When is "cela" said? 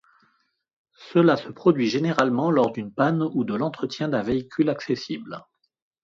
1.13-1.37